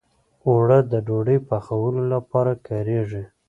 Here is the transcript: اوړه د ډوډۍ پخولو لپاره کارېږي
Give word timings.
اوړه 0.47 0.79
د 0.91 0.93
ډوډۍ 1.07 1.37
پخولو 1.49 2.01
لپاره 2.13 2.51
کارېږي 2.67 3.23